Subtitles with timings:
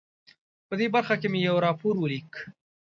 [0.67, 2.31] په دې برخه کې مې یو راپور ولیک.